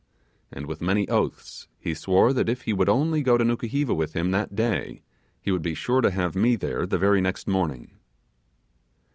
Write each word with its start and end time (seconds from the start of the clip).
And 0.51 0.65
with 0.65 0.81
many 0.81 1.07
oaths 1.09 1.67
he 1.79 1.93
swore 1.93 2.33
that 2.33 2.49
if 2.49 2.63
he 2.63 2.73
would 2.73 2.89
only 2.89 3.21
go 3.21 3.37
to 3.37 3.43
Nukuheva 3.45 3.93
with 3.93 4.13
him 4.13 4.31
that 4.31 4.55
day, 4.55 5.03
he 5.39 5.51
would 5.51 5.61
be 5.61 5.75
sure 5.75 6.01
to 6.01 6.09
have 6.09 6.35
me 6.35 6.55
there 6.55 6.87
the 6.87 6.97
very 6.97 7.21
next 7.21 7.47
morning. 7.47 7.91